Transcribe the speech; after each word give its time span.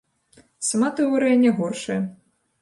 Сама 0.67 0.89
тэорыя 1.01 1.35
не 1.43 1.53
горшая. 1.61 2.01